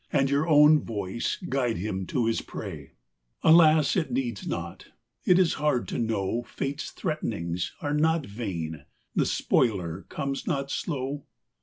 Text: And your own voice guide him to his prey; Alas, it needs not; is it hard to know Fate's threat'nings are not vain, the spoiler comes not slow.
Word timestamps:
And 0.11 0.31
your 0.31 0.47
own 0.47 0.79
voice 0.81 1.37
guide 1.47 1.77
him 1.77 2.07
to 2.07 2.25
his 2.25 2.41
prey; 2.41 2.93
Alas, 3.43 3.95
it 3.95 4.09
needs 4.11 4.47
not; 4.47 4.87
is 5.25 5.37
it 5.37 5.59
hard 5.59 5.87
to 5.89 5.99
know 5.99 6.41
Fate's 6.41 6.89
threat'nings 6.89 7.73
are 7.81 7.93
not 7.93 8.25
vain, 8.25 8.85
the 9.15 9.27
spoiler 9.27 10.07
comes 10.09 10.47
not 10.47 10.71
slow. 10.71 11.27